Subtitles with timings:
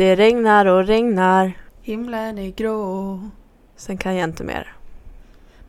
[0.00, 1.52] Det regnar och regnar.
[1.82, 3.20] Himlen är grå.
[3.76, 4.76] Sen kan jag inte mer.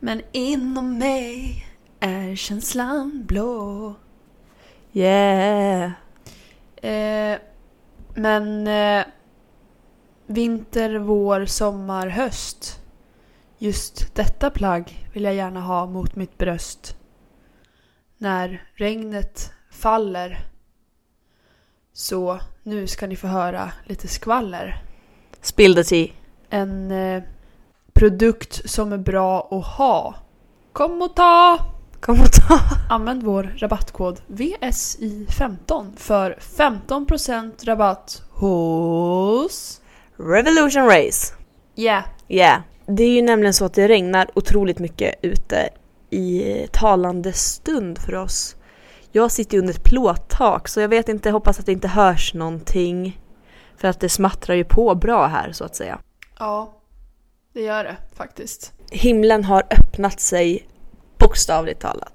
[0.00, 1.66] Men inom mig
[2.00, 3.94] är känslan blå.
[4.92, 5.92] Yeah.
[6.76, 7.38] Eh,
[8.14, 9.04] men eh,
[10.26, 12.80] vinter, vår, sommar, höst.
[13.58, 16.96] Just detta plagg vill jag gärna ha mot mitt bröst.
[18.18, 20.51] När regnet faller.
[21.92, 24.82] Så nu ska ni få höra lite skvaller.
[25.40, 26.08] Spill the tea.
[26.50, 27.22] En eh,
[27.92, 30.14] produkt som är bra att ha.
[30.72, 31.58] Kom och ta!
[32.00, 32.58] Kom och ta.
[32.90, 39.80] Använd vår rabattkod VSI15 för 15% rabatt hos...
[40.16, 41.34] Revolution Race.
[41.76, 42.04] Yeah.
[42.28, 42.60] Yeah.
[42.86, 45.68] Det är ju nämligen så att det regnar otroligt mycket ute
[46.10, 48.56] i talande stund för oss.
[49.12, 52.34] Jag sitter ju under ett plåttak så jag vet inte, hoppas att det inte hörs
[52.34, 53.20] någonting.
[53.76, 55.98] För att det smattrar ju på bra här så att säga.
[56.38, 56.74] Ja,
[57.52, 58.72] det gör det faktiskt.
[58.90, 60.68] Himlen har öppnat sig
[61.18, 62.12] bokstavligt talat.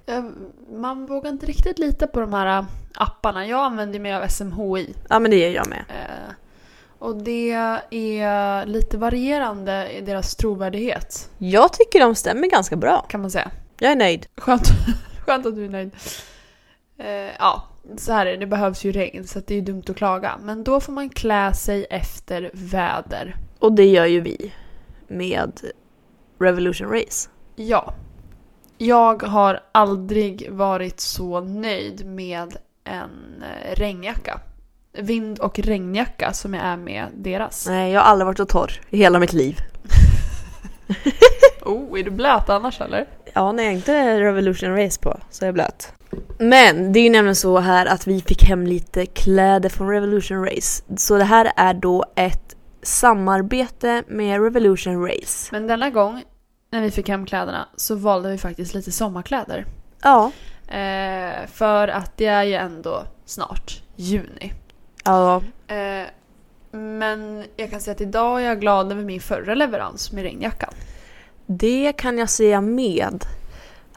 [0.72, 3.48] Man vågar inte riktigt lita på de här apparna.
[3.48, 4.94] Jag använder mig av SMHI.
[5.10, 5.84] Ja men det gör jag med.
[5.90, 6.34] Eh,
[7.00, 7.52] Och det
[7.90, 13.06] är lite varierande i deras trovärdighet Jag tycker de stämmer ganska bra.
[13.10, 13.52] kan man säga.
[13.80, 14.28] Jag är nöjd.
[14.38, 14.64] Skönt,
[15.26, 15.92] Skönt att du är nöjd.
[16.98, 17.64] Eh, ja,
[17.98, 18.38] så här är det.
[18.38, 20.38] Det behövs ju regn så det är dumt att klaga.
[20.42, 23.36] Men då får man klä sig efter väder.
[23.60, 24.54] Och det gör ju vi
[25.08, 25.62] med
[26.40, 27.30] Revolution Race.
[27.56, 27.94] Ja.
[28.78, 34.40] Jag har aldrig varit så nöjd med en eh, regnjacka.
[34.94, 37.68] Vind och regnjacka som jag är med deras.
[37.68, 39.60] Nej, jag har aldrig varit så torr i hela mitt liv.
[41.62, 43.06] Oh, är du blöt annars eller?
[43.34, 45.94] Ja, när jag inte är Revolution Race på så är jag blöt.
[46.40, 50.46] Men det är ju nämligen så här att vi fick hem lite kläder från Revolution
[50.46, 50.84] Race.
[50.98, 55.50] Så det här är då ett samarbete med Revolution Race.
[55.52, 56.24] Men denna gång
[56.72, 59.66] när vi fick hem kläderna så valde vi faktiskt lite sommarkläder.
[60.04, 60.32] Ja.
[60.68, 64.54] Eh, för att det är ju ändå snart juni.
[65.04, 66.06] Ja, Eh,
[66.72, 70.74] men jag kan säga att idag är jag glad över min förra leverans med regnjackan.
[71.46, 73.26] det kan jag säga med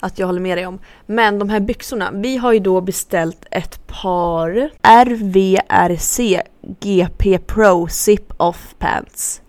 [0.01, 0.79] att jag håller med dig om.
[1.07, 6.43] Men de här byxorna, vi har ju då beställt ett par RVRC
[6.81, 9.43] GP Pro Zip Off Pants.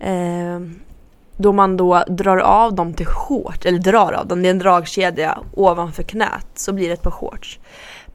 [0.00, 0.60] Eh,
[1.36, 4.58] då man då drar av dem till shorts, eller drar av dem, det är en
[4.58, 7.58] dragkedja ovanför knät så blir det ett par shorts.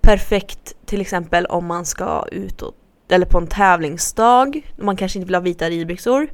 [0.01, 2.75] Perfekt till exempel om man ska utåt
[3.09, 6.27] eller på en tävlingsdag, man kanske inte vill ha vita ridbyxor.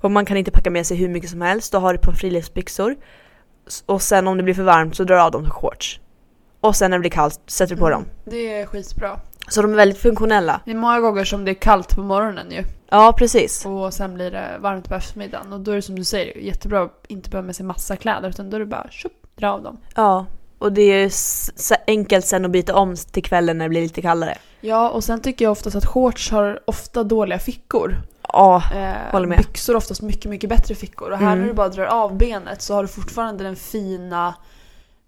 [0.00, 2.04] Och man kan inte packa med sig hur mycket som helst, då har du ett
[2.04, 2.96] par friluftsbyxor.
[3.86, 6.00] Och sen om det blir för varmt så drar du av dem till shorts.
[6.60, 8.04] Och sen när det blir kallt sätter du på dem.
[8.24, 9.20] Det är skitbra.
[9.48, 10.60] Så de är väldigt funktionella.
[10.64, 12.64] Det är många gånger som det är kallt på morgonen ju.
[12.90, 13.66] Ja precis.
[13.66, 15.52] Och sen blir det varmt på eftermiddagen.
[15.52, 18.28] Och då är det som du säger jättebra att inte behöva med sig massa kläder.
[18.28, 19.76] Utan då är det bara tjup, dra av dem.
[19.94, 20.26] Ja.
[20.58, 21.12] Och det är
[21.86, 24.38] enkelt sen att byta om till kvällen när det blir lite kallare.
[24.60, 27.96] Ja, och sen tycker jag oftast att shorts har ofta dåliga fickor.
[28.32, 29.38] Ja, Eh, Håller med.
[29.38, 31.10] Byxor har oftast mycket, mycket bättre fickor.
[31.10, 31.38] Och här Mm.
[31.40, 34.34] när du bara drar av benet så har du fortfarande den fina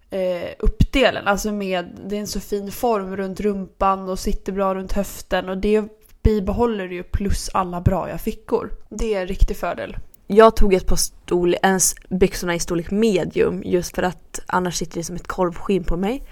[0.09, 1.27] eh, uppdelen.
[1.27, 5.49] Alltså med, det är en så fin form runt rumpan och sitter bra runt höften.
[5.49, 5.83] Och det
[6.23, 8.69] bibehåller du ju plus alla bra fickor.
[8.89, 9.97] Det är en riktig fördel.
[10.27, 14.97] jag tog ett par storlek, ens byxorna i storlek medium just för att annars sitter
[14.97, 16.23] det som ett korvskinn på mig.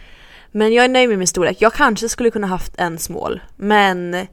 [0.52, 1.58] Men jag är nöjd med min storlek.
[1.60, 3.42] Jag kanske skulle kunna haft en small.
[3.56, 4.28] Men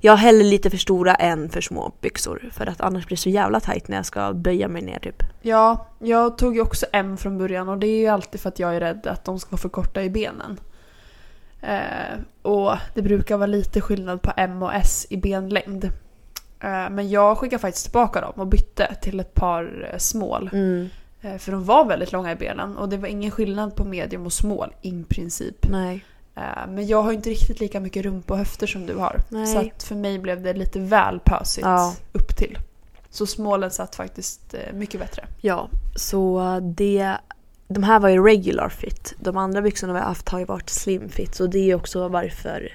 [0.00, 2.50] jag har hellre lite för stora än för små byxor.
[2.52, 5.22] För att annars blir det så jävla tajt när jag ska böja mig ner typ.
[5.42, 8.58] Ja, jag tog ju också M från början och det är ju alltid för att
[8.58, 10.60] jag är rädd att de ska vara för korta i benen.
[11.60, 15.84] Eh, och det brukar vara lite skillnad på M och S i benlängd.
[16.60, 20.50] Eh, men jag skickade faktiskt tillbaka dem och bytte till ett par eh, small.
[20.52, 20.88] Mm.
[21.20, 24.26] Eh, för de var väldigt långa i benen och det var ingen skillnad på medium
[24.26, 25.66] och small i princip.
[25.70, 26.04] Nej.
[26.40, 29.16] Eh, men jag har inte riktigt lika mycket rumpa och höfter som du har.
[29.28, 29.46] Nej.
[29.46, 31.94] Så att för mig blev det lite väl pösigt Ja.
[32.12, 32.58] upp till.
[33.10, 35.26] Så smallen satt faktiskt eh, mycket bättre.
[35.40, 36.42] Ja, så
[36.76, 37.16] det...
[37.68, 39.14] De här var ju regular fit.
[39.20, 41.34] De andra byxorna vi har haft har ju varit slim fit.
[41.34, 42.68] Så det är också varför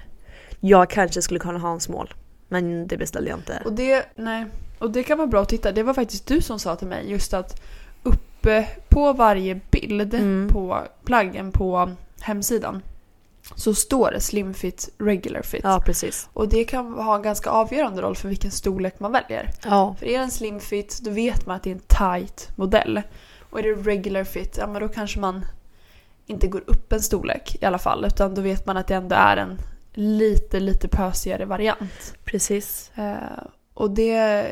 [0.60, 2.14] jag kanske skulle kunna ha en small.
[2.48, 3.62] Men det beställde jag inte.
[3.66, 4.46] Och det, nej.
[4.80, 5.72] Och det kan vara bra att titta.
[5.72, 7.62] Det var faktiskt du som sa till mig just att
[8.04, 10.50] uppe på varje bild Mm.
[10.54, 11.92] på plaggen på
[12.22, 12.82] hemsidan
[13.56, 15.62] så står det slim fit, regular fit.
[15.64, 16.30] Ja, precis.
[16.34, 19.52] Och det kan ha en ganska avgörande roll för vilken storlek man väljer.
[19.64, 19.96] Ja.
[20.00, 21.80] För är det en slim fit då vet man att det är en
[22.20, 23.02] tight modell.
[23.50, 25.46] Och är det regular fit, ja men då kanske man
[26.26, 28.06] inte går upp en storlek i alla fall.
[28.06, 29.58] Utan då vet man att det ändå är en
[29.94, 32.14] lite, lite pösigare variant.
[32.24, 32.92] Precis.
[32.96, 33.16] Eh,
[33.74, 34.48] Och det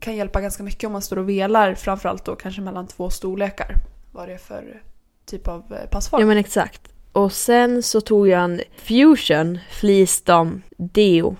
[0.00, 3.74] kan hjälpa ganska mycket om man står och velar, framförallt då kanske mellan två storlekar.
[4.12, 4.82] Vad det är för
[5.26, 6.20] typ av eh, passform.
[6.20, 6.91] Ja men exakt.
[7.12, 11.36] Och sen så tog jag en Fusion Fleece Dom Deo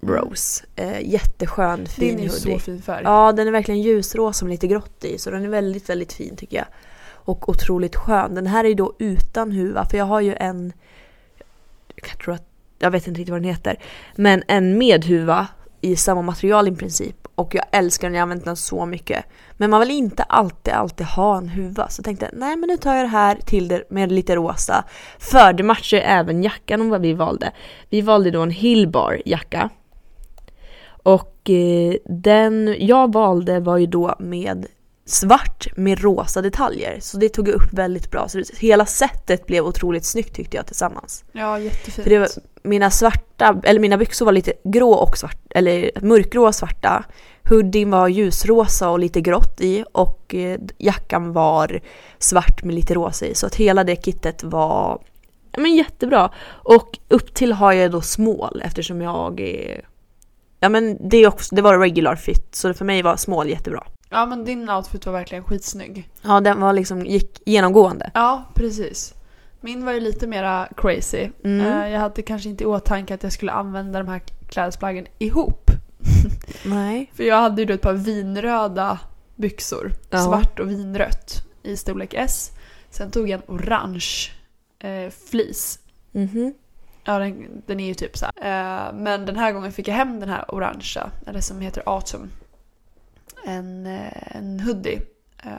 [0.00, 0.64] Rose.
[0.76, 2.52] Eh, jätteskön fin Din är ju hoodie.
[2.52, 3.02] så fin färg.
[3.04, 6.36] Ja, den är verkligen ljusrosa med lite grått i, så den är väldigt, väldigt fin
[6.36, 6.66] tycker jag.
[7.12, 8.34] Och otroligt skön.
[8.34, 10.72] Den här är då utan huva, för jag har ju en,
[11.96, 12.48] jag tror att,
[12.78, 13.78] jag vet inte riktigt vad den heter,
[14.16, 15.46] men en med huva
[15.80, 17.27] i samma material i princip.
[17.38, 19.24] Och jag älskar den, jag har använt den så mycket.
[19.56, 21.88] Men man vill inte alltid, alltid ha en huva.
[21.88, 24.84] Så jag tänkte, nej men nu tar jag det här till det med lite rosa.
[25.18, 27.52] För det matchar ju även jackan om vad vi valde.
[27.90, 29.70] Vi valde då en Hillbar jacka.
[31.02, 34.66] Och eh, den jag valde var ju då med
[35.10, 36.98] svart med rosa detaljer.
[37.00, 38.28] Så det tog jag upp väldigt bra.
[38.28, 41.24] Så hela sättet blev otroligt snyggt tyckte jag tillsammans.
[41.32, 41.94] Ja, jättefint.
[41.94, 42.28] För det var,
[42.62, 47.04] mina svarta, eller mina byxor var lite grå och svart, eller mörkgrå och svarta.
[47.48, 51.80] Hoodien var ljusrosa och lite grått i och eh, jackan var
[52.18, 53.34] svart med lite rosa i.
[53.34, 55.02] Så att hela det kittet var
[55.58, 56.30] men jättebra.
[56.48, 59.84] Och upp till har jag då small eftersom jag är
[60.60, 63.84] Ja men det, är också, det var regular fit så för mig var small jättebra.
[64.10, 66.10] Ja, men din outfit var verkligen skitsnygg.
[66.22, 68.10] Ja den var liksom, gick genomgående.
[68.14, 69.14] Ja, precis.
[69.60, 71.28] Min var ju lite mera crazy.
[71.44, 71.60] Mm.
[71.66, 75.70] Eh, Jag hade kanske inte i åtanke att jag skulle använda de här klädesplaggen ihop.
[76.64, 77.10] Nej.
[77.14, 78.98] För jag hade ju då ett par vinröda
[79.36, 79.92] byxor.
[80.10, 80.18] Ja.
[80.24, 82.50] Svart och vinrött i storlek S.
[82.90, 84.30] Sen tog jag en orange
[84.78, 85.78] eh, fleece.
[86.12, 86.54] Mhm.
[87.04, 88.88] Ja, den, den är ju typ så här.
[88.88, 92.30] Eh, men den här gången fick jag hem den här orangea, eller som heter Autumn.
[93.48, 95.00] En, eh, en hoodie.
[95.44, 95.50] Eh,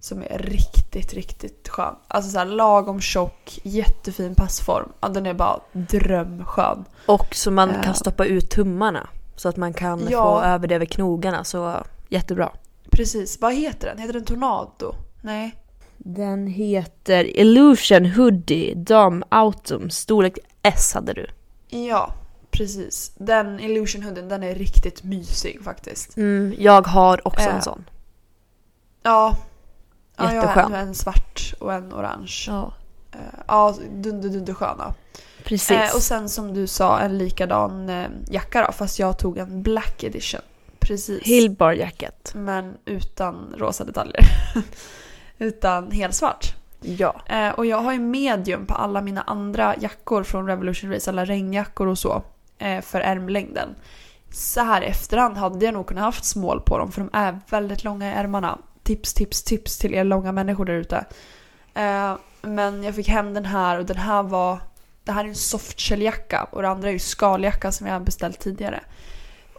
[0.00, 1.94] som är riktigt, riktigt skön.
[2.08, 4.92] Alltså så här lagom tjock, jättefin passform.
[5.00, 6.84] Ja, den är bara drömskön.
[7.06, 7.82] Och så man Ja.
[7.82, 9.08] kan stoppa ut tummarna.
[9.36, 10.22] Så att man kan Ja.
[10.22, 11.44] få över det över knogarna.
[11.44, 11.76] Så
[12.08, 12.52] jättebra.
[12.90, 13.98] Precis, vad heter den?
[13.98, 14.94] Heter den Tornado?
[15.20, 15.56] Nej.
[15.98, 19.90] Den heter Illusion Hoodie Dam Autumn.
[19.90, 21.26] Storlek S hade du.
[21.68, 22.14] Ja,
[22.62, 23.12] precis.
[23.18, 26.16] Den Illusion hoodien, den är riktigt mysig faktiskt.
[26.16, 27.54] Mm, jag har också Äh.
[27.56, 27.84] en sån.
[29.02, 29.36] Ja.
[30.16, 30.74] ja jag har Jätteskön.
[30.74, 32.44] en, en svart och en orange.
[32.46, 32.72] Ja,
[33.12, 33.18] Eh,
[33.48, 34.94] Ja, dunder, dunder sköna.
[35.44, 35.70] precis.
[35.70, 39.62] Eh, och sen som du sa, en likadan eh, jacka då, fast jag tog en
[39.62, 40.40] black edition.
[40.78, 41.22] Precis.
[41.22, 42.32] Hillbar jacket.
[42.34, 44.24] Men utan rosa detaljer.
[45.38, 46.54] utan helsvart.
[46.80, 47.14] Ja.
[47.26, 51.24] Eh, och jag har ju medium på alla mina andra jackor från Revolution Race, alla
[51.24, 52.22] regnjackor och så.
[52.62, 53.74] Eh, för ärmlängden.
[54.30, 57.40] Så här i efterhand hade jag nog kunnat haft small på dem för de är
[57.50, 58.58] väldigt långa i ärmarna.
[58.82, 61.04] Tips, tips, tips till er långa människor där ute.
[61.74, 64.58] Eh, men jag fick hem den här och den här var...
[65.04, 68.40] Det här är en softshell-jacka och det andra är ju skaljacka som jag har beställt
[68.40, 68.80] tidigare.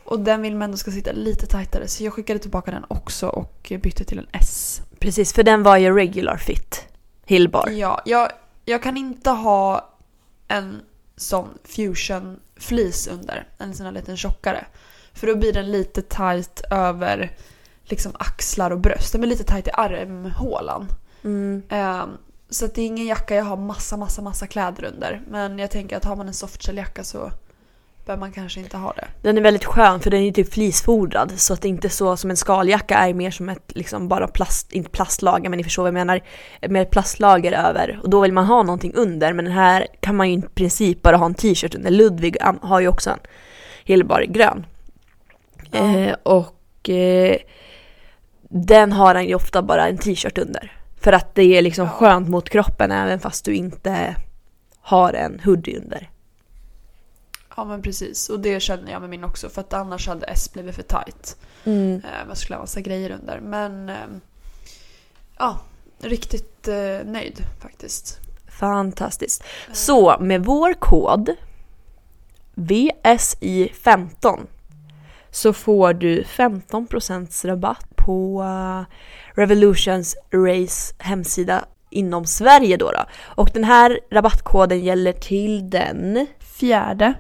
[0.04, 3.28] Och den vill man ändå ska sitta lite tajtare så jag skickade tillbaka den också
[3.28, 4.82] och bytte till en S.
[5.00, 6.86] Precis, för den var ju regular fit.
[7.26, 7.70] Hillbar.
[7.70, 8.32] Ja, jag,
[8.66, 9.94] jag kan inte ha
[10.48, 10.82] en
[11.16, 13.48] sån fusion fleece under.
[13.58, 14.66] En sån här liten tjockare.
[15.14, 17.38] För då blir den lite tight över
[17.84, 19.12] liksom axlar och bröst.
[19.12, 20.88] Den blir lite tight i armhålan.
[21.24, 21.64] Mm.
[21.70, 22.10] Ehm,
[22.50, 25.22] så det är ingen jacka jag har massa, massa, massa kläder under.
[25.28, 27.32] Men jag tänker att har man en softshell-jacka så
[28.06, 29.08] bör man kanske inte ha det.
[29.22, 32.30] Den är väldigt skön för den är typ fleecefodrad så att det inte så som
[32.30, 35.88] en skaljacka är mer som ett liksom bara plast, inte plastlager men ni förstår vad
[35.88, 36.22] jag menar,
[36.62, 40.32] ett plastlager över och då vill man ha någonting under men den här kan man
[40.32, 41.92] ju i princip bara ha en t-shirt under.
[41.92, 43.20] Ludvig har ju också en
[43.84, 44.66] Hillbar grön.
[45.72, 45.80] Ja.
[45.80, 47.38] Eh, och eh,
[48.50, 50.72] den har han ju ofta bara en t-shirt under.
[51.02, 54.16] För att det är liksom skönt mot kroppen även fast du inte
[54.82, 56.10] har en hoodie under.
[57.56, 58.30] Ja men precis.
[58.30, 59.50] Och det känner jag med min också.
[59.50, 61.38] För att annars hade S blivit för tight.
[61.64, 61.96] Mm.
[61.96, 63.40] Eh, Jag skulle ha massa grejer under.
[63.40, 63.96] Men eh,
[65.38, 65.60] ja,
[66.00, 68.20] riktigt eh, nöjd faktiskt.
[68.60, 69.44] Fantastiskt.
[69.74, 71.30] Så med vår kod
[72.56, 74.40] VSI15
[75.32, 78.46] så får du 15% rabatt på
[79.34, 83.06] Revolutions Race hemsida inom Sverige då, då.
[83.36, 86.28] Och den här rabattkoden gäller till den...
[86.40, 87.14] Fjärde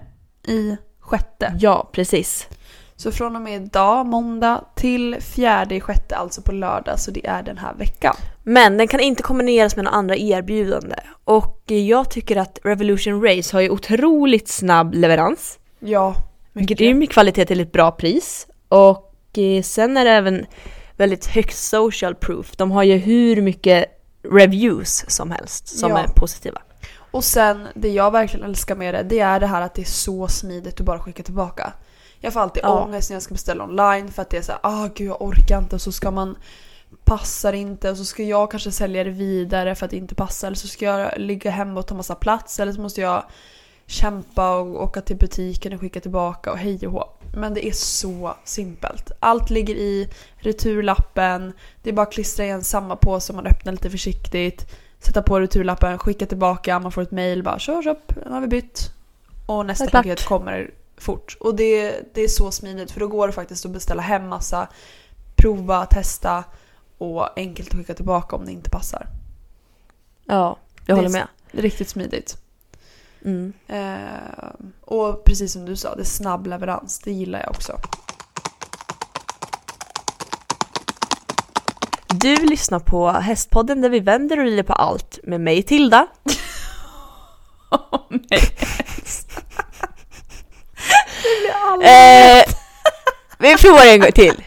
[0.47, 1.53] i sjätte.
[1.59, 2.47] Ja, precis.
[2.95, 7.00] Så från och med idag, måndag, till fjärde i sjätte, alltså på lördag.
[7.00, 8.15] Så det är den här veckan.
[8.43, 10.95] Men den kan inte kombineras med några andra erbjudande.
[11.23, 15.59] Och jag tycker att Revolution Race har ju otroligt snabb leverans.
[15.79, 16.15] Ja,
[16.53, 16.77] mycket.
[16.77, 18.47] Grym kvalitet till ett bra pris.
[18.69, 20.45] Och eh, sen är det även
[20.97, 22.55] väldigt högt social proof.
[22.55, 23.85] De har ju hur mycket
[24.31, 26.00] reviews som helst som Ja.
[26.00, 26.62] är positiva.
[27.13, 29.86] Och sen, det jag verkligen älskar med det, det är det här att det är
[29.86, 31.74] så smidigt att bara skicka tillbaka.
[32.20, 32.84] Jag får alltid Ja.
[32.84, 35.22] ångest när jag ska beställa online för att det är så här, ah gud jag
[35.22, 36.36] orkar inte och så ska man
[37.03, 40.48] passar inte och så ska jag kanske sälja det vidare för att det inte passar
[40.48, 43.24] eller så ska jag ligga hemma och ta massa plats eller så måste jag
[43.86, 47.10] kämpa och åka till butiken och skicka tillbaka och hej och hå.
[47.36, 49.12] Men det är så simpelt.
[49.20, 51.53] Allt ligger i returlappen,
[51.84, 54.65] det är bara att klistra igen samma påse, man öppnar lite försiktigt,
[55.05, 58.48] sätta på returlappen, skicka tillbaka, man får ett mail bara kör upp, nu har vi
[58.48, 58.91] bytt.
[59.45, 60.03] Och nästa Klart.
[60.03, 61.38] paket kommer fort.
[61.39, 64.67] Och det, det är så smidigt för då går det faktiskt att beställa hem massa,
[65.36, 66.43] prova, testa
[66.98, 69.07] och enkelt att skicka tillbaka om det inte passar.
[70.25, 71.27] Ja, jag Det är håller med.
[71.51, 72.38] Riktigt smidigt.
[73.25, 73.53] Mm.
[73.67, 74.50] Eh,
[74.81, 77.00] och precis som du sa, det är snabb leverans.
[77.00, 77.79] Det gillar jag också.
[82.23, 86.07] Du lyssnar på Hästpodden där vi vänder och vrider på allt med mig Tilda.
[91.83, 92.43] Eh,
[93.39, 94.43] vi provar en gång till.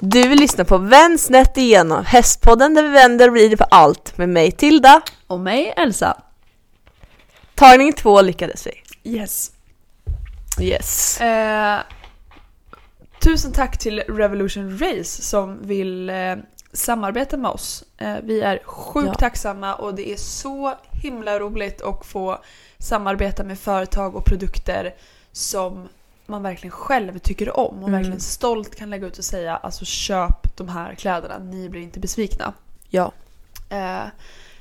[0.00, 4.28] Du lyssnar på Vänd snett igenom, Hästpodden där vi vänder och vrider på allt med
[4.28, 5.00] mig Tilda.
[5.26, 6.22] Och mig, Elsa.
[7.54, 8.72] Tagning två lyckades vi.
[9.10, 9.57] Yes.
[10.60, 11.20] Yes.
[11.20, 11.80] Eh,
[13.22, 16.36] tusen tack till Revolution Race som vill eh,
[16.72, 17.84] samarbeta med oss.
[17.98, 19.14] Eh, vi är sjukt Ja.
[19.14, 22.38] tacksamma och det är så himla roligt att få
[22.78, 24.94] samarbeta med företag och produkter
[25.32, 25.88] som
[26.26, 27.92] man verkligen själv tycker om och Mm.
[27.92, 32.00] verkligen stolt kan lägga ut och säga alltså köp de här kläderna, ni blir inte
[32.00, 32.52] besvikna.
[32.88, 33.12] Ja.
[33.70, 34.04] Eh,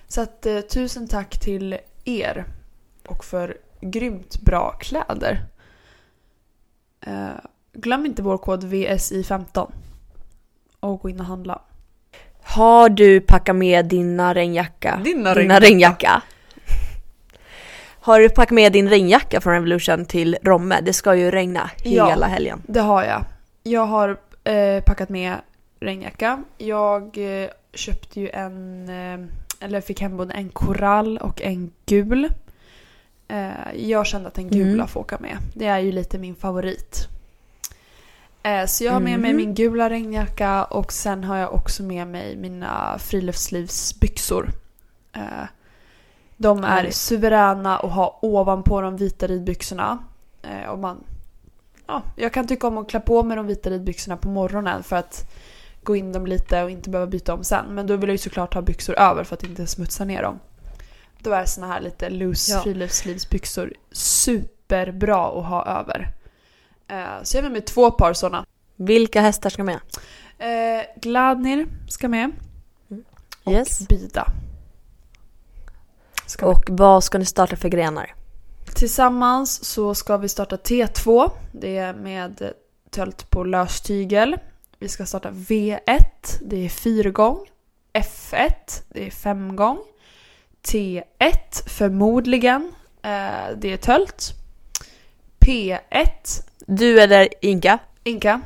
[0.08, 2.46] så att eh, tusen tack till er
[3.08, 5.46] och för grymt bra kläder.
[7.02, 7.28] Eh,
[7.74, 9.72] glöm inte vår kod VSI15
[10.80, 11.62] och gå in och handla.
[12.44, 15.00] Har du packat med dina regnjacka?
[15.04, 16.22] Dina Dina regnjacka.
[18.00, 20.82] Har du packat med din regnjacka från Revolution till Romme?
[20.82, 22.10] Det ska ju regna Ja.
[22.10, 22.62] hela helgen.
[22.68, 23.24] Det har jag.
[23.64, 25.36] Jag har eh, packat med
[25.80, 26.44] regnjacka.
[26.58, 32.30] Jag eh, köpte ju en, eh, eller fick hem både en korall och en gul.
[33.28, 34.88] Eh, jag kände att den gula Mm.
[34.88, 35.38] får åka med.
[35.54, 37.08] Det är ju lite min favorit.
[38.44, 39.38] Eh, så jag har med mig Mhm.
[39.38, 44.50] min gula regnjacka och sen har jag också med mig mina friluftslivsbyxor.
[45.14, 45.22] Eh,
[46.38, 46.96] de är Härligt.
[46.96, 49.98] suveräna att ha ovanpå de vita ridbyxorna.
[50.70, 51.04] Och man,
[51.88, 54.96] ja, jag kan tycka om att klä på mig de vita ridbyxorna på morgonen för
[54.96, 55.32] att
[55.84, 57.66] gå in dem lite och inte behöva byta om sen.
[57.70, 60.40] Men då vill jag ju såklart ha byxor över för att inte smutsa ner dem.
[61.28, 62.62] Då är såna här lite loose Ja.
[62.62, 66.14] friluftslivsbyxor superbra att ha över.
[66.88, 68.46] Eh, så jag har med mig två par såna.
[68.76, 69.80] Vilka hästar ska med?
[70.38, 72.32] Eh, Gladnir ska med.
[73.44, 73.88] Och Yes.
[73.88, 74.26] Bida.
[76.26, 76.56] Ska med.
[76.56, 78.16] Och vad ska ni starta för grenar?
[78.76, 81.32] Tillsammans så ska vi starta T2.
[81.52, 82.52] Det är med
[82.90, 84.38] tölt på löstygel.
[84.80, 86.00] Vi ska starta V1.
[86.42, 87.46] Det är fyrgång.
[87.94, 88.52] F1.
[88.90, 89.78] Det är femgång.
[90.68, 92.74] T1 förmodligen.
[93.02, 94.34] Eh, det är tölt.
[95.40, 97.80] P1 Du eller Inka?
[98.04, 98.42] Inka.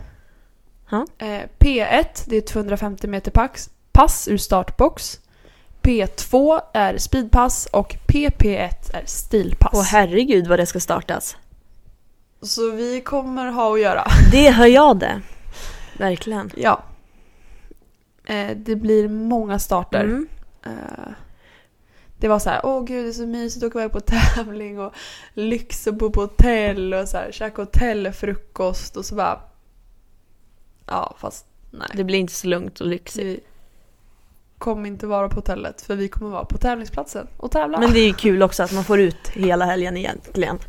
[0.90, 1.06] Ja.
[1.18, 5.20] Eh, P1 det är 250 meter pax, pass ur startbox.
[5.82, 9.72] P2 är speedpass och PP1 är stilpass.
[9.74, 11.38] Åh herregud vad det ska startas.
[12.42, 14.08] Så vi kommer ha att göra.
[14.32, 15.22] Det hör jag det.
[15.98, 16.52] Verkligen.
[16.56, 16.84] Ja.
[18.26, 20.04] Eh, det blir många starter.
[20.04, 20.28] Mm.
[20.66, 21.12] Eh,
[22.22, 24.00] det var så här, åh gud det är så mysigt att åka iväg på
[24.36, 24.94] tävling och
[25.34, 29.42] lyx och bo på hotell och så här, käka hotellfrukost och så bara...
[30.86, 31.88] Ja fast nej.
[31.94, 33.26] Det blir inte så lugnt och lyxigt.
[33.26, 33.40] Vi
[34.58, 37.80] kommer inte vara på hotellet för vi kommer vara på tävlingsplatsen och tävla.
[37.80, 40.60] Men det är ju kul också att man får ut hela helgen egentligen.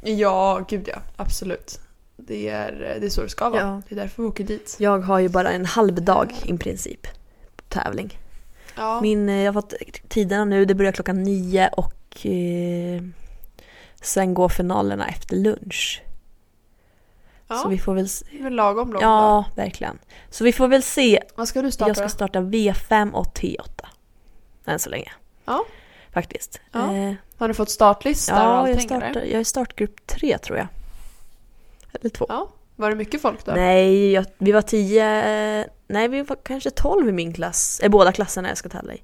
[0.00, 0.98] Ja, gud ja.
[1.16, 1.80] Absolut.
[2.16, 3.60] Det är, det är så det ska vara.
[3.60, 3.82] Ja.
[3.88, 4.76] Det är därför vi åker dit.
[4.78, 7.06] Jag har ju bara en halv dag i princip
[7.68, 8.18] tävling.
[8.76, 9.00] Ja.
[9.00, 9.74] Min, eh, jag har fått
[10.08, 13.02] tiderna nu, det börjar klockan nio och eh,
[14.00, 16.02] sen går finalerna efter lunch.
[17.48, 17.56] ja.
[17.56, 19.98] Så vi får väl s- det är lagom långt Ja, verkligen.
[20.30, 21.22] Så vi får väl se.
[21.28, 21.34] då.
[21.36, 22.08] Vad ska du starta Jag ska då?
[22.08, 23.86] starta V5 och T8.
[24.66, 25.12] Än så länge.
[25.44, 25.64] Ja.
[26.12, 26.60] Faktiskt.
[26.72, 26.94] Ja.
[26.94, 29.22] Eh, Har du fått startlista och ja, jag, allting startar, eller?
[29.24, 30.66] jag är startgrupp tre tror jag.
[31.92, 32.26] Eller två.
[32.28, 32.48] Ja.
[32.76, 33.52] Var det mycket folk då?
[33.52, 35.04] Nej, jag, vi var tio,
[35.60, 38.94] eh, nej vi var kanske tolv i min klass, i båda klasserna jag ska tävla
[38.94, 39.02] i.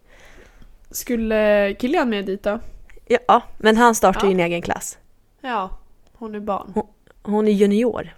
[0.90, 2.60] Skulle Kilian med dit då?
[3.06, 4.26] Ja, men han startar Ja.
[4.26, 4.98] ju en egen klass.
[5.40, 5.78] Ja.
[6.12, 6.74] Hon är barn.
[7.22, 8.14] Hon är junior.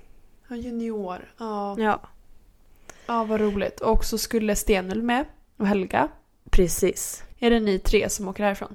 [0.49, 1.33] Ja, junior.
[1.39, 1.77] Ja.
[1.79, 2.01] Ja,
[3.07, 3.81] ja, vad roligt.
[3.81, 5.25] Och så skulle Stenul med.
[5.57, 6.09] Och Helga.
[6.51, 7.23] precis.
[7.39, 8.75] Är det ni tre som åker härifrån?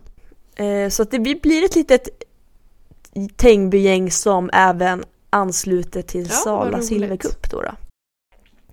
[0.56, 2.10] Eh, så att det blir ett litet
[3.36, 6.82] Tengbygäng som även ansluter till Ja, Sala.
[6.82, 7.72] Silvercup då, då.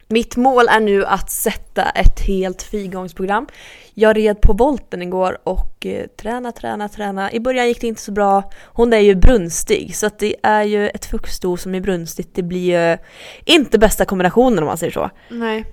[0.08, 3.46] Mitt mål är nu att sätta ett helt frigångsprogram.
[3.94, 7.32] Jag red på volten igår och eh, träna, träna, träna.
[7.32, 8.50] I början gick det inte så bra.
[8.64, 12.34] Hon är ju brunstig så att det är ju ett fuktsto som är brunstigt.
[12.34, 12.98] Det blir ju
[13.44, 15.10] inte bästa kombinationen om man säger så.
[15.30, 15.64] Nej.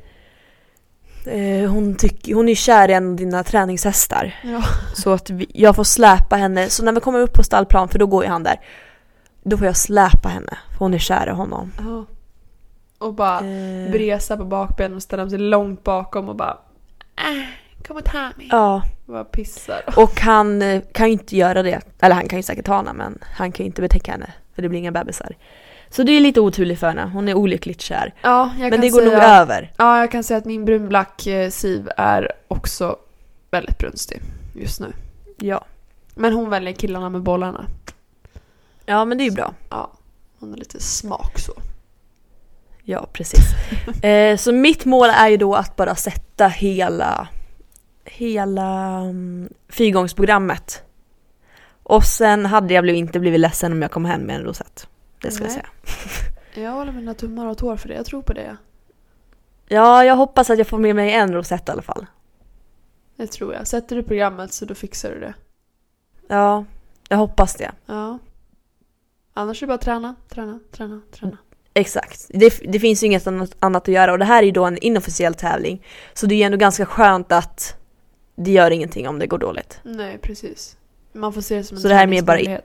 [1.25, 4.35] Eh, hon, tycker, hon är kär i en av dina träningshästar.
[4.43, 4.63] Ja.
[4.93, 6.69] Så att vi, jag får släpa henne.
[6.69, 8.59] Så när vi kommer upp på stallplan, för då går ju han där.
[9.43, 10.57] Då får jag släpa henne.
[10.71, 11.71] För hon är kär i honom.
[11.79, 12.05] ja.
[12.97, 16.57] Och bara Eh, bresa på bakbenen och ställa sig långt bakom och bara
[17.17, 18.47] äh, kom och ta mig.
[18.51, 19.81] ja, Och bara pissar.
[19.97, 21.81] och han eh, kan ju inte göra det.
[22.00, 24.33] Eller han kan ju säkert ta henne, men han kan ju inte betäcka henne.
[24.55, 25.35] För det blir inga bebisar.
[25.89, 27.09] Så det är lite oturligt för henne.
[27.13, 28.13] Hon är olyckligt kär.
[28.21, 29.71] Ja, Men det går nog över.
[29.77, 32.95] Ja, jag kan säga att min brunblack eh, siv är också
[33.51, 34.21] väldigt brunstig
[34.55, 34.93] just nu.
[35.38, 35.65] Ja.
[36.15, 37.65] Men hon väljer killarna med bollarna.
[38.85, 39.53] Ja, men det är ju bra.
[39.69, 39.91] Ja,
[40.39, 41.53] hon har lite smak så.
[42.83, 43.45] Ja, precis.
[44.03, 47.27] eh, så mitt mål är ju då att bara sätta hela,
[48.05, 50.83] hela um, fyrgångsprogrammet.
[51.83, 54.87] Och sen hade jag blivit, inte blivit ledsen om jag kom hem med en rosett.
[55.21, 55.55] Det ska jag Nej.
[55.55, 55.69] säga.
[56.63, 58.57] Jag håller mina tummar och tår för det, jag tror på det.
[59.67, 62.05] Ja, jag hoppas att jag får med mig en rosett i alla fall.
[63.15, 63.67] Det tror jag.
[63.67, 65.33] Sätter du programmet så då fixar du det.
[66.27, 66.65] Ja,
[67.09, 67.71] jag hoppas det.
[67.85, 68.19] Ja.
[69.33, 71.37] Annars är det bara träna, träna, träna, träna.
[71.73, 72.25] Exakt.
[72.29, 74.65] Det, det finns ju inget annat, annat att göra och det här är ju då
[74.65, 75.85] en inofficiell tävling.
[76.13, 77.75] Så det är ju ändå ganska skönt att
[78.35, 79.79] det gör ingenting om det går dåligt.
[79.83, 80.77] Nej, precis.
[81.13, 82.59] Man får se det som en Så det här är mer bara-.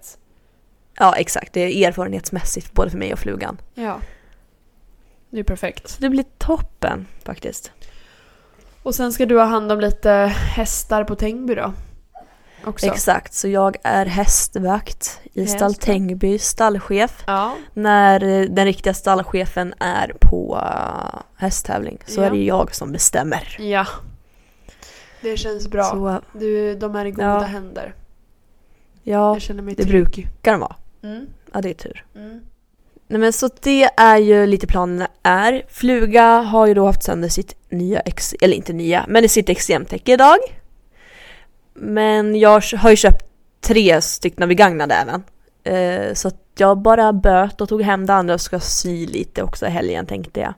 [0.99, 1.53] Ja, exakt.
[1.53, 3.61] Det är erfarenhetsmässigt både för mig och flugan.
[3.75, 4.01] Ja.
[5.31, 5.89] Det är perfekt.
[5.89, 7.73] Så det blir toppen faktiskt.
[8.83, 10.11] Och sen ska du ha hand om lite
[10.57, 11.73] hästar på Tängby då?
[12.65, 12.87] Också.
[12.87, 15.59] Exakt, så jag är hästvakt i Hästvakt.
[15.59, 17.25] stall Tängby, stallchef.
[17.27, 17.57] Ja.
[17.75, 22.27] När eh, den riktiga stallchefen är på uh, hästtävling så Ja.
[22.27, 23.57] är det jag som bestämmer.
[23.61, 23.87] Ja.
[25.21, 25.85] Det känns bra.
[25.85, 27.41] Så Du, de är i goda Ja.
[27.41, 27.95] händer.
[29.03, 30.77] ja, Jag känner mig det brukar de vara.
[31.03, 31.27] Mm.
[31.53, 32.05] Ja, det är tur.
[32.17, 32.41] Mm.
[33.11, 35.63] Nej men så det är ju lite planen är.
[35.69, 40.13] Fluga har ju då haft sönder sitt nya, ex, eller inte nya, men sitt extremtäcke
[40.13, 40.37] idag.
[41.81, 43.27] Men jag har ju köpt
[43.61, 45.23] tre stycken begagnade även.
[45.65, 49.43] Eh, så att jag bara böt och tog hem det andra och ska sy lite
[49.43, 50.55] också i helgen tänkte jag.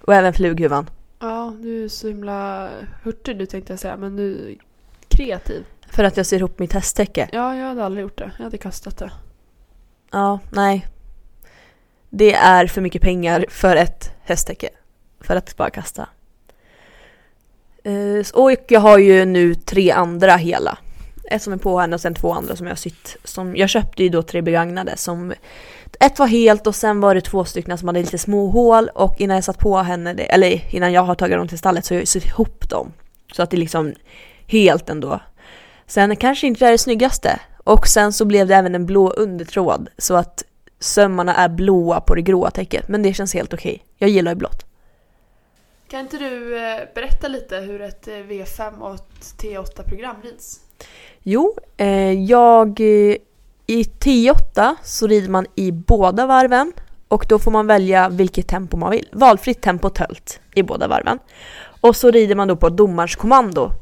[0.00, 0.90] Och även flughuvan.
[1.20, 2.68] Ja, du är så himla
[3.02, 4.56] hurtig du tänkte jag säga, men du är
[5.08, 5.64] kreativ.
[5.90, 7.28] För att jag syr ihop mitt hästtäcke.
[7.32, 8.30] Ja, jag hade aldrig gjort det.
[8.36, 9.10] Jag hade kastat det.
[10.10, 10.86] Ja, nej.
[12.10, 14.68] Det är för mycket pengar för ett hästtäcke.
[15.20, 16.08] För att bara kasta.
[17.86, 20.78] Eh, och jag har ju nu tre andra hela.
[21.30, 23.16] Ett som är på henne och sen två andra som jag har sytt.
[23.24, 25.32] Som, jag köpte ju då tre begagnade som
[26.00, 29.20] ett var helt och sen var det två stycken som hade lite små hål och
[29.20, 31.98] innan jag satt på henne, eller innan jag har tagit dem till stallet så har
[31.98, 32.92] jag sytt ihop dem.
[33.32, 33.94] Så att det är liksom
[34.46, 35.20] helt ändå.
[35.86, 37.40] Sen kanske inte det är det snyggaste.
[37.64, 40.44] Och sen så blev det även en blå undertråd så att
[40.80, 42.88] sömmarna är blåa på det gråa täcket.
[42.88, 43.84] Men det känns helt okej.
[43.98, 44.66] Jag gillar ju blått.
[45.88, 50.60] Kan inte du eh, berätta lite hur ett eh, V5 och ett T8-program rids?
[51.22, 52.80] Jo, eh, jag...
[52.80, 53.16] Eh,
[53.66, 56.72] I T8 så rider man i båda varven
[57.08, 59.08] och då får man välja vilket tempo man vill.
[59.12, 61.18] Valfritt tempo tölt i båda varven.
[61.80, 63.72] Och så rider man då på domarskommando.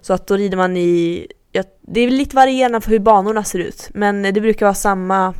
[0.00, 1.26] Så att då rider man i...
[1.52, 5.34] Ja, det är lite varierande för hur banorna ser ut men det brukar vara samma...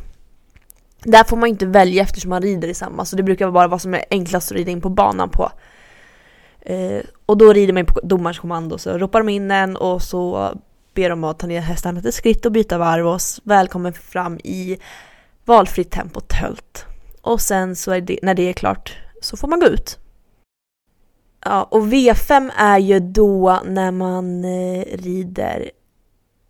[1.03, 3.67] Där får man inte välja eftersom man rider i samma så det brukar bara vara
[3.67, 5.51] vad som är enklast att rida in på banan på.
[6.61, 10.53] Eh, och då rider man på domarens kommando, så ropar de in en och så
[10.93, 14.77] ber de att ta ner hästarna till skritt och byta varv och välkommen fram i
[15.45, 16.85] valfritt tempo tölt.
[17.21, 19.99] Och sen så är det, när det är klart så får man gå ut.
[21.45, 25.71] Ja, och V5 är ju då när man eh, rider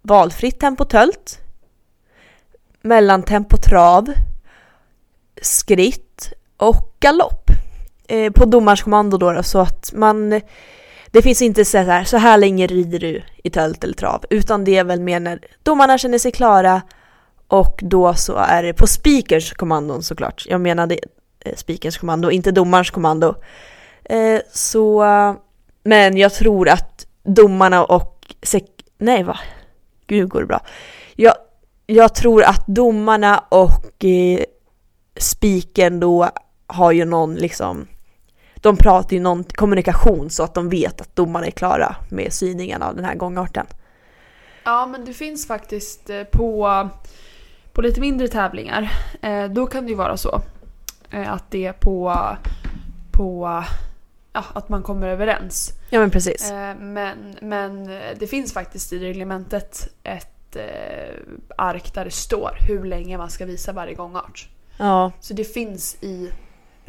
[0.02, 1.40] valfritt tempo tölt,
[2.82, 4.14] mellantempo trav,
[5.42, 7.41] skritt och galopp.
[8.12, 10.42] Eh, på domarskommando då, då så att man
[11.12, 14.64] det finns inte så här, så här länge rider du i tält eller trav, utan
[14.64, 16.82] det är väl mer när domarna känner sig klara
[17.48, 20.46] och då så är det på speakers kommandon såklart.
[20.48, 21.00] Jag menade
[21.46, 23.36] eh, speakers kommando, inte domarens kommando.
[24.04, 25.04] Eh, så,
[25.84, 29.40] men jag tror att domarna och sek- nej va?
[30.08, 30.60] Gud går det bra.
[31.16, 31.36] Jag,
[31.86, 34.44] jag tror att domarna och eh,
[35.18, 36.30] spiken då
[36.68, 37.88] har ju någon liksom
[38.62, 42.82] de pratar ju någon kommunikation så att de vet att domarna är klara med syningen
[42.82, 43.66] av den här gångarten.
[44.64, 46.90] Ja, men det finns faktiskt eh, på,
[47.74, 48.94] på lite mindre tävlingar.
[49.22, 50.42] Eh, då kan det ju vara så
[51.12, 52.18] eh, att det är på,
[53.12, 53.64] på
[54.34, 55.72] ja, att man kommer överens.
[55.90, 56.52] Ja men precis.
[56.80, 57.86] Men, men
[58.20, 60.28] det finns faktiskt i reglementet ett
[61.58, 64.50] ark där det står hur länge man ska visa varje gångart.
[64.78, 66.32] Ja, Så det finns i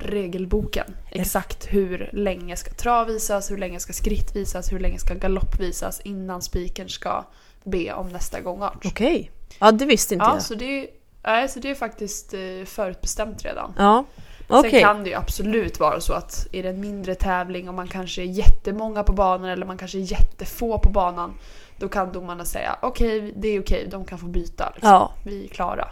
[0.03, 5.15] regelboken exakt hur länge ska trav visas, hur länge ska skritt visas, hur länge ska
[5.15, 7.25] galopp visas innan spiken ska
[7.65, 8.87] be om nästa gångart.
[8.87, 9.31] okej.
[9.59, 10.43] Ja det visste inte Ja, jag.
[10.43, 10.91] så det,
[11.25, 13.75] nej, så det är faktiskt eh, förutbestämt redan.
[13.79, 14.05] Ja,
[14.49, 14.71] okej.
[14.71, 17.89] Sen kan det ju absolut vara så att är det en mindre tävling och man
[17.89, 21.35] kanske är jättemånga på banan eller man kanske är jättefå på banan.
[21.79, 24.73] Då kan domarna säga okej, det är okej, de kan få byta.
[24.75, 24.91] Liksom.
[24.91, 25.89] Ja, Vi är klara.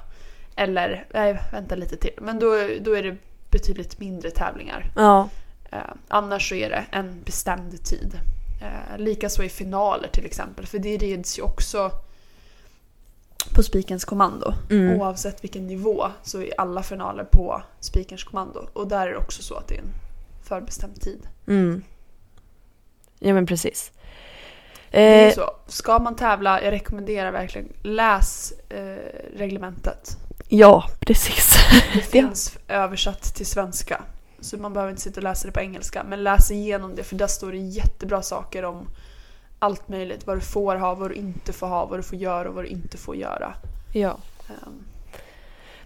[0.57, 2.13] Eller, nej vänta lite till.
[2.21, 2.47] Men då,
[2.81, 3.17] då är det
[3.51, 4.93] betydligt mindre tävlingar.
[4.97, 5.29] ja,
[5.73, 8.21] Eh, annars så är det en bestämd tid.
[8.63, 11.91] Eh, Likaså i finaler till exempel, för det rids ju också
[13.55, 14.53] på spikens kommando.
[14.71, 15.01] Mm.
[15.01, 18.69] Oavsett vilken nivå så är alla finaler på spikens kommando.
[18.73, 19.93] Och där är det också så att det är en
[20.43, 21.29] förbestämd tid.
[21.47, 21.83] mm.
[23.19, 23.93] Ja men precis.
[24.91, 25.51] Det är Eh, så.
[25.67, 28.97] Ska man tävla, jag rekommenderar verkligen läs eh,
[29.37, 30.17] reglementet.
[30.51, 31.55] Ja, precis.
[31.95, 34.03] Det finns översatt till svenska.
[34.41, 36.05] Så man behöver inte sitta och läsa det på engelska.
[36.09, 38.89] Men läs igenom det för där står det jättebra saker om
[39.59, 40.27] allt möjligt.
[40.27, 42.65] Vad du får ha, vad du inte får ha, vad du får göra och vad
[42.65, 43.55] du inte får göra.
[43.93, 44.19] Ja.
[44.49, 44.85] Ehm,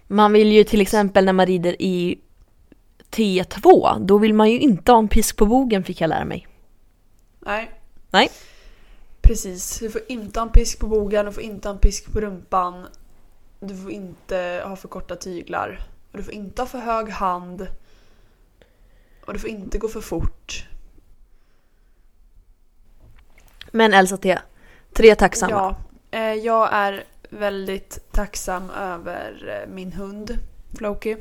[0.07, 2.19] Man vill ju till exempel när man rider i
[3.11, 6.47] T2, då vill man ju inte ha en pisk på bogen fick jag lära mig.
[7.39, 7.71] nej.
[8.11, 8.29] Nej.
[9.21, 9.79] Precis.
[9.79, 12.19] Du får inte ha en pisk på bogen, du får inte ha en pisk på
[12.19, 12.85] rumpan.
[13.67, 15.87] Du får inte ha för korta tyglar.
[16.11, 17.67] Och du får inte ha för hög hand.
[19.25, 20.67] Och du får inte gå för fort.
[23.71, 24.39] Men Elsa T,
[24.93, 25.51] tre tacksamma.
[25.51, 25.75] Ja,
[26.19, 30.39] eh, jag är väldigt tacksam över eh, min hund
[30.77, 31.17] Floki.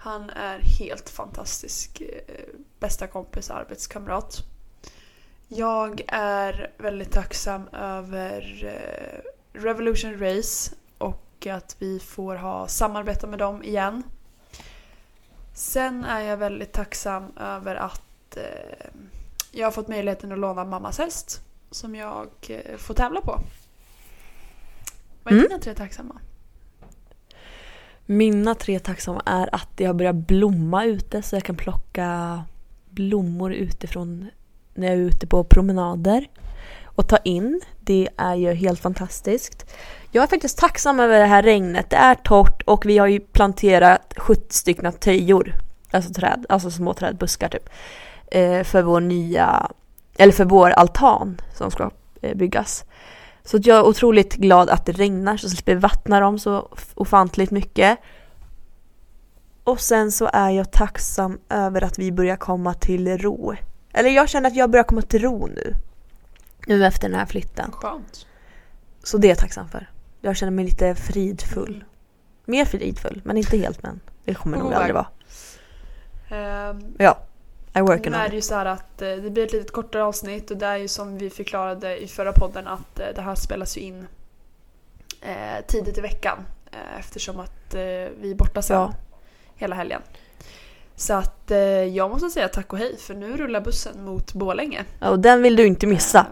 [0.00, 2.00] Han är helt fantastisk.
[2.00, 2.34] eh,
[2.80, 4.38] Bästa kompis arbetskamrat.
[5.48, 10.74] Jag är väldigt tacksam över eh, Revolution Race
[11.40, 14.02] och att vi får ha samarbeta med dem igen.
[15.54, 18.86] Sen är jag väldigt tacksam över att eh,
[19.52, 23.40] jag har fått möjligheten att låna mammas häst som jag eh, får tävla på.
[25.22, 25.48] Vad är Mm.
[25.48, 26.14] dina tre tacksamma?
[28.06, 32.42] Mina tre tacksamma är att det har börjat blomma ute så jag kan plocka
[32.90, 34.30] blommor utifrån
[34.74, 36.28] när jag är ute på promenader
[36.84, 37.60] och ta in.
[37.80, 39.66] Det är ju helt fantastiskt.
[40.10, 41.90] Jag är faktiskt tacksam över det här regnet.
[41.90, 45.54] Det är torrt och vi har ju planterat 70 stycken töjor.
[45.90, 47.68] Alltså träd, alltså små träd, buskar typ.
[48.26, 49.70] Eh, för vår nya,
[50.18, 51.90] eller för vår altan som ska
[52.22, 52.84] eh, byggas.
[53.44, 57.50] Så jag är otroligt glad att det regnar så slipper vi vattna dem så ofantligt
[57.50, 57.98] mycket.
[59.64, 63.54] Och sen så är jag tacksam över att vi börjar komma till ro.
[63.92, 65.74] Eller jag känner att jag börjar komma till ro nu.
[66.66, 67.70] Nu efter den här flytten.
[67.72, 68.26] Skönt.
[69.02, 69.88] Så det är jag tacksam för.
[70.20, 71.84] Jag känner mig lite fridfull.
[72.44, 74.00] Mer fridfull, men inte helt men.
[74.24, 75.06] Det kommer nog aldrig vara.
[76.30, 77.18] Ehm, Ja,
[77.74, 80.04] I Nu working on är det ju så att eh, det blir ett lite kortare
[80.04, 83.34] avsnitt och det är ju som vi förklarade i förra podden att eh, det här
[83.34, 84.06] spelas ju in
[85.20, 86.38] eh, tidigt i veckan
[86.72, 87.80] eh, eftersom att eh,
[88.20, 88.92] vi är borta sen Ja.
[89.56, 90.02] hela helgen.
[90.96, 91.50] Så att
[91.92, 94.84] jag måste säga tack och hej för nu rullar bussen mot Borlänge.
[95.00, 96.26] Ja, och den vill du inte missa.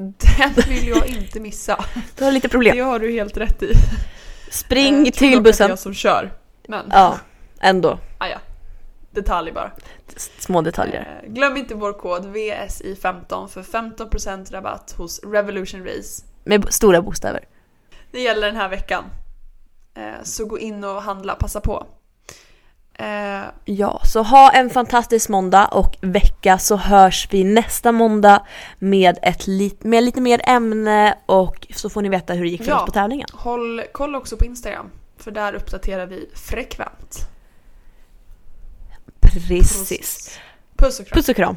[0.00, 0.06] Eh,
[0.54, 1.84] Den vill jag inte missa.
[2.16, 2.76] Du har lite problem.
[2.76, 3.72] Det har du helt rätt i.
[4.50, 5.68] Spring Eh, jag tror till att Det är bussen.
[5.68, 6.32] jag som kör.
[6.68, 7.18] Men, Ja,
[7.60, 7.98] ändå.
[8.18, 8.38] ah, ja.
[9.10, 9.70] Detalj bara.
[10.38, 11.20] Små detaljer.
[11.24, 16.24] Eh, Glöm inte vår kod VSI15 för 15% rabatt hos Revolution Race.
[16.44, 17.44] Med stora bokstäver.
[18.12, 19.04] Det gäller den här veckan.
[19.96, 21.86] Eh, Så gå in och handla, passa på.
[23.00, 28.42] Eh, Ja, så ha en fantastisk måndag och vecka så hörs vi nästa måndag
[28.78, 32.64] med, ett lit, med lite mer ämne och så får ni veta hur det gick
[32.64, 32.78] för Ja.
[32.80, 33.28] oss på tävlingen.
[33.32, 34.90] Håll koll också på Instagram.
[35.18, 37.18] För där uppdaterar vi frekvent.
[39.20, 40.38] Precis.
[40.76, 41.14] Puss och kram.
[41.16, 41.56] Puss och kram.